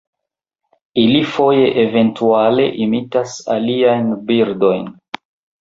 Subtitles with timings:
[1.01, 4.91] Ili foje eventuale imitas aliajn birdojn.